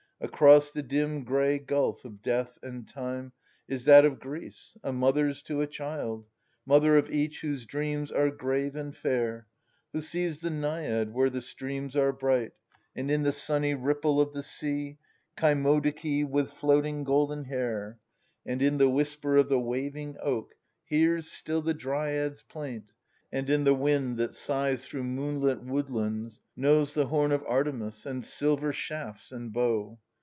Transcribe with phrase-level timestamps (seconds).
[0.23, 3.31] Across the dim gray gulf of death and time
[3.67, 6.27] Is that of Greece, a mother's to a child,—
[6.67, 9.47] Mother of each whose dreams are grave and fair—
[9.93, 12.51] Who sees the Naiad where the streams are bright,.
[12.95, 14.99] And in the sunny ripple of the sea
[15.39, 17.97] Cymodoce with floating golden hair:
[18.45, 18.51] DEDICA TION.
[18.53, 20.53] And in the whisper of the waving oak
[20.85, 22.91] Hears still the Dryad's plaint,
[23.31, 28.23] and, in the wind That sighs through moonht woodlands, knows the horn Of Artemis, and
[28.23, 29.97] silver shafts and bow.